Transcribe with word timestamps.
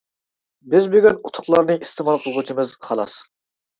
بىز 0.73 0.87
بۈگۈن 0.95 1.19
ئۇتۇقلارنى 1.29 1.75
ئىستېمال 1.83 2.21
قىلغۇچىمىز، 2.25 2.73
خالاس. 2.89 3.19